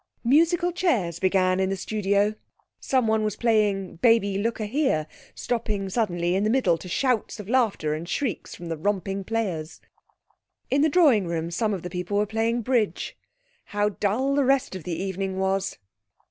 [0.25, 2.33] Musical chairs began in the studio.
[2.79, 7.47] Someone was playing 'Baby, look a here,' stopping suddenly in the middle to shouts of
[7.47, 9.79] laughter and shrieks from the romping players.
[10.71, 13.15] In the drawing room some of the people were playing bridge.
[13.65, 15.77] How dull the rest of the evening was!